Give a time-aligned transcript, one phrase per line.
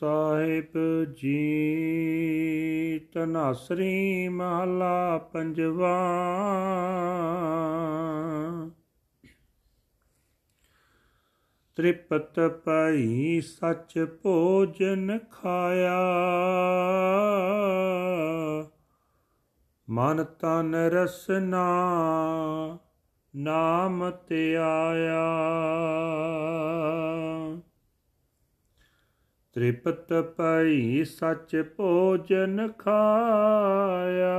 [0.00, 6.02] ਸਾਹਿਬ ਜੀ ਤਨਾਸਰੀ ਮਹਲਾ ਪੰਜਵਾ।
[11.76, 16.02] ਤ੍ਰਿਪਤ ਪਈ ਸਚ ਭੋਜਨ ਖਾਇਆ।
[19.90, 21.66] ਮਨ ਤਨ ਰਸਨਾ
[23.36, 25.26] ਨਾਮ ਤੇ ਆਇਆ।
[29.54, 34.36] ਤ੍ਰਿਪਤ ਪਈ ਸਚ ਭੋਜਨ ਖਾਇਆ।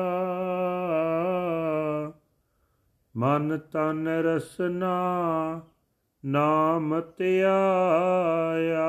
[3.15, 4.95] ਮਨ ਤਨ ਰਸਨਾ
[6.25, 8.87] ਨਾਮ ਤੇ ਆਇਆ।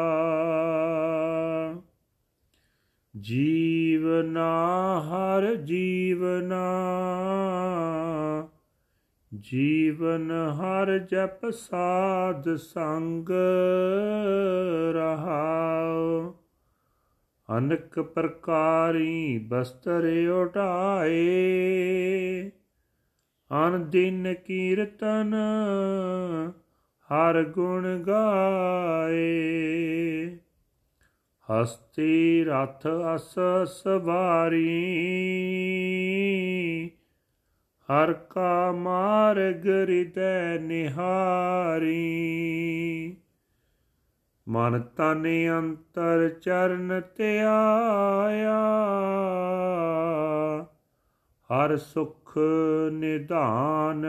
[3.20, 5.00] ਜੀਵਨਾ
[5.38, 6.65] ਹਰ ਜੀਵਨਾ,
[9.39, 13.28] ਜੀਵਨ ਹਰ ਜਪ ਸਾਧ ਸੰਗ
[14.92, 16.34] ਰਹਾਉ।
[17.58, 21.30] ਅਨਕ ਪ੍ਰਕਾਰੀ ਬਸਤਰ ਉਟਾਏ
[23.50, 25.34] ਅਨ ਦਿਨ ਕੀਰਤਨ
[27.12, 29.39] ਹਰ ਗੁਣ ਗਾਏ।
[31.52, 33.34] ਹਸਤੀ ਰਥ ਅਸ
[33.66, 34.74] ਸਵਾਰੀ।
[37.92, 42.08] ਹਰ ਕਾ ਮਾਰਗ ਹਿਰਦੈ ਨਿਹਾਰੀ।
[44.48, 45.24] ਮਨ ਤਨ
[45.58, 48.58] ਅੰਤਰ ਚਰਨ ਤੇ ਆਇਆ।
[51.50, 52.38] ਹਰ ਸੁਖ
[52.92, 54.06] ਨਿਧਾਨ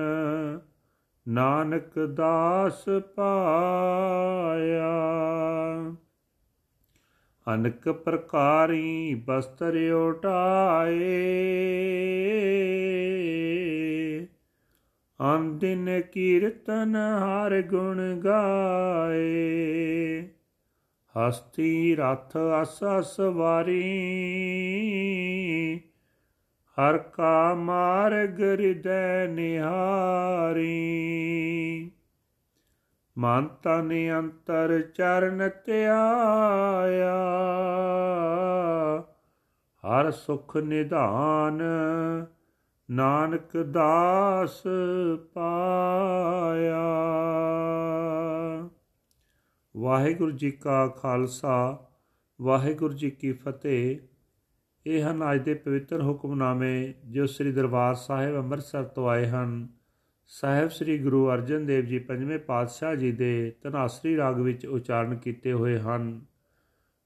[1.27, 4.89] ਨਾਨਕ ਦਾਸ ਪਾਇਆ।
[7.53, 11.05] ਅਨਕ ਪ੍ਰਕਾਰੀ ਬਸਤਰ ਉਟਾਏ
[15.19, 19.29] ਅਨ ਦਿਨ ਕੀਰਤਨ ਹਰ ਗੁਣ ਗਾਏ।
[21.15, 23.81] ਹਸਤੀ ਰਥ ਅਸ ਸਵਾਰੀ
[26.77, 30.69] ਹਰ ਕਾ ਮਾਰਗ ਹਿਰਦੈ ਨਿਹਾਰੀ।
[33.19, 37.17] ਮਨ ਤਨ ਅੰਤਰ ਚਰਨ ਤੇ ਆਇਆ।
[39.83, 41.61] ਹਰ ਸੁਖ ਨਿਧਾਨ
[42.91, 44.63] ਨਾਨਕ ਦਾਸ
[45.33, 46.79] ਪਾਇਆ।
[49.77, 51.87] ਵਾਹਿਗੁਰੂ ਜੀ ਕਾ ਖਾਲਸਾ,
[52.41, 53.99] ਵਾਹਿਗੁਰੂ ਜੀ ਕੀ ਫਤਿਹ।
[54.85, 59.78] ਇਹ ਹਨ ਅੱਜ ਦੇ ਪਵਿੱਤਰ ਹੁਕਮਨਾਮੇ ਜੋ ਸ੍ਰੀ ਦਰਬਾਰ ਸਾਹਿਬ ਅੰਮ੍ਰਿਤਸਰ ਤੋਂ ਆਏ ਹਨ।
[60.31, 65.53] ਸਾਹਿਬ ਸ੍ਰੀ ਗੁਰੂ ਅਰਜਨ ਦੇਵ ਜੀ ਪੰਜਵੇਂ ਪਾਤਸ਼ਾਹ ਜੀ ਦੇ ਤਨਾਸਰੀ ਰਾਗ ਵਿੱਚ ਉਚਾਰਨ ਕੀਤੇ
[65.53, 66.21] ਹੋਏ ਹਨ।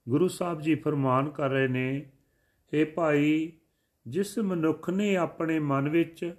[0.09, 2.11] ਗੁਰੂ ਸਾਹਿਬ ਜੀ ਫਰਮਾਨ ਕਰ ਰਹੇ ਨੇ
[2.73, 3.51] हे ਭਾਈ,
[4.07, 6.35] ਜਿਸ ਮਨੁੱਖ ਨੇ ਆਪਣੇ ਮਨ ਵਿੱਚ,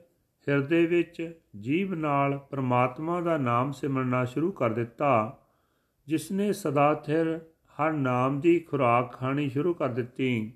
[0.49, 5.39] ਹਿਰਦੇ ਵਿੱਚ ਜੀਵ ਨਾਲ ਪ੍ਰਮਾਤਮਾ ਦਾ ਨਾਮ ਸਿਮਰਨਾ ਸ਼ੁਰੂ ਕਰ ਦਿੱਤਾ,
[6.07, 7.41] ਜਿਸ ਨੇ ਸਦਾ ਥਿਰ
[7.81, 10.53] ਹਰ ਨਾਮ ਦੀ ਖੁਰਾਕ ਖਾਣੀ ਸ਼ੁਰੂ ਕਰ ਦਿੱਤੀ,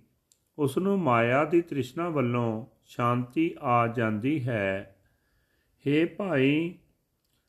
[0.58, 4.94] ਉਸ ਨੂੰ ਮਾਇਆ ਦੀ ਤ੍ਰਿਸ਼ਨਾ ਵੱਲੋਂ ਸ਼ਾਂਤੀ ਆ ਜਾਂਦੀ ਹੈ।
[5.86, 6.74] हे ਭਾਈ,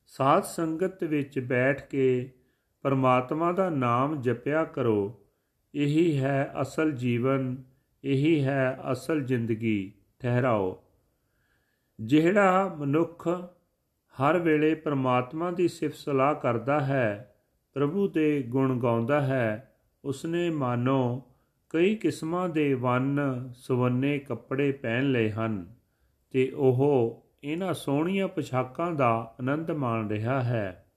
[0.08, 2.32] ਸਾਧ ਸੰਗਤ ਵਿੱਚ ਬੈਠ ਕੇ
[2.82, 5.22] ਪਰਮਾਤਮਾ ਦਾ ਨਾਮ ਜਪਿਆ ਕਰੋ।
[5.76, 7.64] ਇਹੀ ਹੈ ਅਸਲ ਜੀਵਨ,
[8.04, 10.84] ਇਹੀ ਹੈ ਅਸਲ ਜ਼ਿੰਦਗੀ, ਠਹਿਰਾਓ।
[12.00, 13.28] ਜਿਹੜਾ ਮਨੁੱਖ
[14.16, 17.36] ਹਰ ਵੇਲੇ ਪਰਮਾਤਮਾ ਦੀ ਸਿਫਤ ਸਲਾਹ ਕਰਦਾ ਹੈ,
[17.74, 19.74] ਪ੍ਰਭੂ ਦੇ ਗੁਣ ਗਾਉਂਦਾ ਹੈ,
[20.04, 21.24] ਉਸਨੇ ਮਾਨੋ
[21.70, 23.20] ਕਈ ਕਿਸਮਾਂ ਦੇ ਵੰਨ
[23.56, 25.76] ਸੁਵੰਨੇ ਕੱਪੜੇ ਪਹਿਨ ਲਏ ਹਨ
[26.32, 30.92] ਤੇ ਉਹ ਇਹਨਾਂ ਸੋਹਣੀਆਂ ਪੋਸ਼ਾਕਾਂ ਦਾ ਆਨੰਦ ਮਾਣ ਰਿਹਾ ਹੈ।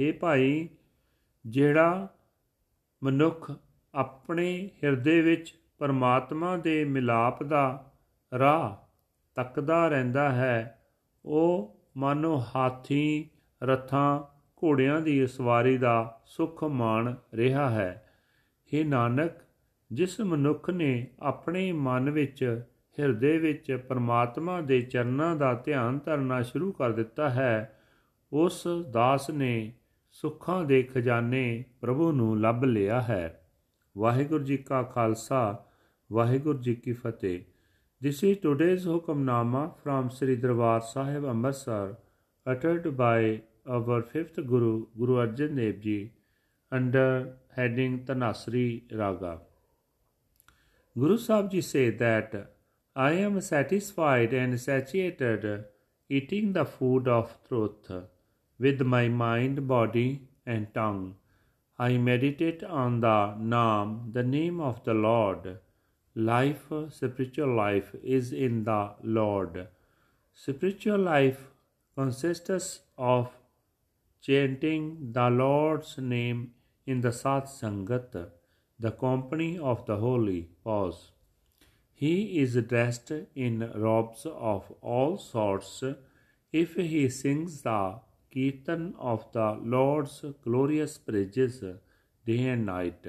[0.00, 0.68] हे ਭਾਈ,
[1.46, 2.08] ਜਿਹੜਾ
[3.02, 3.52] ਮਨੁੱਖ
[3.94, 7.92] ਆਪਣੇ ਹਿਰਦੇ ਵਿੱਚ ਪਰਮਾਤਮਾ ਦੇ ਮਿਲਾਪ ਦਾ
[8.38, 8.76] ਰਾਹ
[9.34, 10.88] ਤੱਕਦਾ ਰਹਿੰਦਾ ਹੈ,
[11.24, 13.30] ਉਹ ਮਾਨੋ ਹਾਥੀ
[13.62, 14.20] ਰਥਾਂ
[14.64, 18.12] ਘੋੜਿਆਂ ਦੀ ਸਵਾਰੀ ਦਾ ਸੁਖ ਮਾਣ ਰਿਹਾ ਹੈ।
[18.74, 19.32] हे ਨਾਨਕ,
[19.92, 22.64] ਜਿਸ ਮਨੁੱਖ ਨੇ ਆਪਣੇ ਮਨ ਵਿੱਚ
[22.98, 27.78] ਹਿਰਦੇ ਵਿੱਚ ਪਰਮਾਤਮਾ ਦੇ ਚਰਨਾਂ ਦਾ ਧਿਆਨ ਧਰਨਾ ਸ਼ੁਰੂ ਕਰ ਦਿੱਤਾ ਹੈ
[28.32, 29.72] ਉਸ ਦਾਸ ਨੇ
[30.10, 33.40] ਸੁੱਖਾਂ ਦੇ ਖਜ਼ਾਨੇ ਪ੍ਰਭੂ ਨੂੰ ਲੱਭ ਲਿਆ ਹੈ
[33.96, 35.64] ਵਾਹਿਗੁਰੂ ਜੀ ਕਾ ਖਾਲਸਾ
[36.12, 37.40] ਵਾਹਿਗੁਰੂ ਜੀ ਕੀ ਫਤਿਹ
[38.00, 41.98] This is today's Hukamnama from Sri Darbar Sahib Amritsar
[42.46, 46.10] uttered by our fifth Guru, Guru Arjan Dev Ji,
[46.72, 49.42] under heading Tanasri Raga.
[50.96, 52.32] Guru Sahib Ji say that
[52.96, 55.64] I am satisfied and satiated
[56.08, 57.90] eating the food of truth
[58.58, 61.14] with my mind, body, and tongue.
[61.78, 65.58] I meditate on the Naam, the name of the Lord.
[66.14, 69.68] life, spiritual life, is in the Lord.
[70.34, 71.46] Spiritual life
[71.94, 73.30] consists of
[74.20, 76.52] chanting the Lord's name
[76.86, 78.30] in the Sat Sangat,
[78.78, 80.48] the company of the holy.
[80.64, 81.12] Pause.
[82.02, 85.82] He is dressed in robes of all sorts.
[86.50, 88.00] If he sings the
[88.32, 91.62] Kirtan of the Lord's glorious praises
[92.24, 93.06] day and night,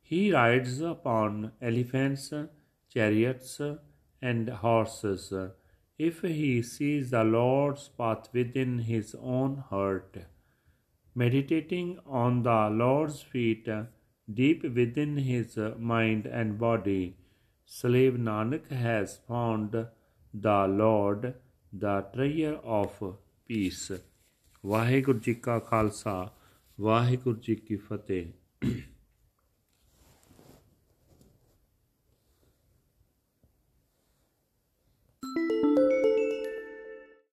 [0.00, 2.32] he rides upon elephants,
[2.88, 3.60] chariots,
[4.22, 5.30] and horses.
[5.98, 10.16] If he sees the Lord's path within his own heart,
[11.14, 13.68] meditating on the Lord's feet
[14.32, 17.18] deep within his mind and body,
[17.68, 19.72] slave Nanak has found
[20.34, 21.34] the Lord,
[21.72, 23.16] the treasure of
[23.48, 23.92] peace.
[24.64, 26.12] Waheguru ji ਕਾ ਖਾਲਸਾ
[26.78, 28.32] ਵਾਹਿਗੁਰੂ ਜੀ ਕੀ ਫਤਿਹ